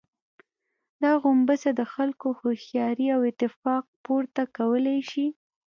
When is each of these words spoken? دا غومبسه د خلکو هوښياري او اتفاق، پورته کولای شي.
دا 1.01 1.11
غومبسه 1.21 1.69
د 1.79 1.81
خلکو 1.93 2.27
هوښياري 2.39 3.07
او 3.15 3.21
اتفاق، 3.31 3.83
پورته 4.05 4.43
کولای 4.57 4.99
شي. 5.11 5.27